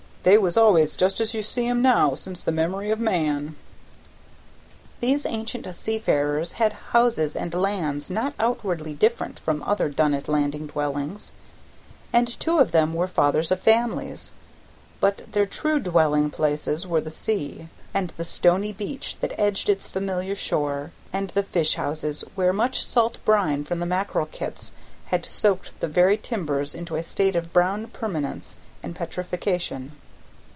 "They 0.23 0.37
was 0.37 0.55
always 0.55 0.95
just 0.95 1.19
as 1.19 1.33
you 1.33 1.41
see 1.41 1.65
'em 1.65 1.81
now 1.81 2.13
since 2.13 2.43
the 2.43 2.51
memory 2.51 2.91
of 2.91 2.99
man." 2.99 3.55
These 4.99 5.25
ancient 5.25 5.65
seafarers 5.75 6.51
had 6.51 6.73
houses 6.91 7.35
and 7.35 7.51
lands 7.55 8.07
not 8.11 8.35
outwardly 8.39 8.93
different 8.93 9.39
from 9.39 9.63
other 9.63 9.89
Dunnet 9.89 10.27
Landing 10.27 10.67
dwellings, 10.67 11.33
and 12.13 12.27
two 12.39 12.59
of 12.59 12.71
them 12.71 12.93
were 12.93 13.07
fathers 13.07 13.49
of 13.49 13.61
families, 13.61 14.31
but 14.99 15.23
their 15.33 15.47
true 15.47 15.79
dwelling 15.79 16.29
places 16.29 16.85
were 16.85 17.01
the 17.01 17.09
sea, 17.09 17.67
and 17.91 18.13
the 18.15 18.23
stony 18.23 18.71
beach 18.73 19.17
that 19.21 19.33
edged 19.39 19.69
its 19.69 19.87
familiar 19.87 20.35
shore, 20.35 20.91
and 21.11 21.29
the 21.31 21.41
fish 21.41 21.73
houses, 21.73 22.23
where 22.35 22.53
much 22.53 22.85
salt 22.85 23.17
brine 23.25 23.63
from 23.63 23.79
the 23.79 23.87
mackerel 23.87 24.27
kits 24.31 24.71
had 25.07 25.25
soaked 25.25 25.79
the 25.79 25.87
very 25.87 26.15
timbers 26.15 26.75
into 26.75 26.95
a 26.95 27.01
state 27.01 27.35
of 27.35 27.51
brown 27.51 27.87
permanence 27.87 28.57
and 28.83 28.95
petrifaction. 28.95 29.93